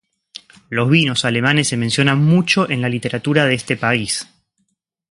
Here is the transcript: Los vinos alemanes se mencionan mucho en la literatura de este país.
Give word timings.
Los 0.69 0.89
vinos 0.89 1.25
alemanes 1.25 1.67
se 1.67 1.77
mencionan 1.77 2.17
mucho 2.23 2.67
en 2.67 2.81
la 2.81 2.89
literatura 2.89 3.45
de 3.45 3.53
este 3.53 3.77
país. 3.77 4.25